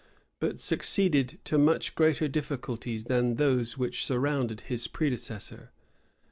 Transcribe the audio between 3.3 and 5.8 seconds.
those which surrounded his predecessor.